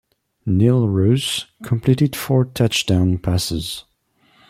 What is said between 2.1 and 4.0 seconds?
four touchdown passes.